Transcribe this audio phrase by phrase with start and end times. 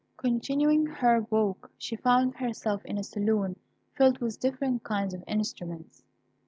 [0.17, 3.59] Continuing her walk, she found herself in a saloon
[3.93, 6.01] filled with different kinds of instruments.